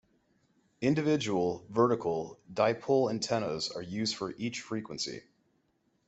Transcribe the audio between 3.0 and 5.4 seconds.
antennas are used for each frequency.